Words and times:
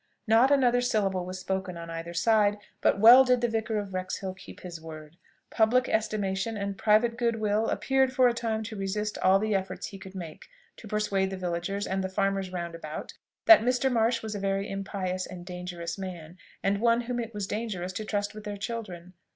Not 0.25 0.49
another 0.49 0.81
syllable 0.81 1.27
was 1.27 1.37
spoken 1.37 1.77
on 1.77 1.91
either 1.91 2.11
side; 2.15 2.57
but 2.81 2.99
well 2.99 3.23
did 3.23 3.39
the 3.39 3.47
vicar 3.47 3.77
of 3.77 3.93
Wrexhill 3.93 4.33
keep 4.33 4.61
his 4.61 4.81
word. 4.81 5.15
Public 5.51 5.87
estimation 5.87 6.57
and 6.57 6.75
private 6.75 7.15
good 7.15 7.35
will 7.39 7.67
appeared 7.69 8.11
for 8.11 8.27
a 8.27 8.33
time 8.33 8.63
to 8.63 8.75
resist 8.75 9.19
all 9.19 9.37
the 9.37 9.53
efforts 9.53 9.85
he 9.85 9.99
could 9.99 10.15
make 10.15 10.47
to 10.77 10.87
persuade 10.87 11.29
the 11.29 11.37
villagers, 11.37 11.85
and 11.85 12.03
the 12.03 12.09
farmers 12.09 12.51
round 12.51 12.73
about, 12.73 13.13
that 13.45 13.61
Mr. 13.61 13.91
Marsh 13.93 14.23
was 14.23 14.33
a 14.33 14.39
very 14.39 14.67
impious 14.71 15.27
and 15.27 15.45
dangerous 15.45 15.99
man, 15.99 16.35
and 16.63 16.81
one 16.81 17.01
whom 17.01 17.19
it 17.19 17.31
was 17.31 17.45
dangerous 17.45 17.93
to 17.93 18.03
trust 18.03 18.33
with 18.33 18.43
their 18.43 18.57
children. 18.57 19.13